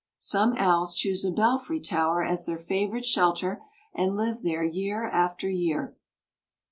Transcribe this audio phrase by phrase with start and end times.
[0.17, 3.61] Some owls choose a belfry tower as their favorite shelter,
[3.93, 5.95] and live there year after year.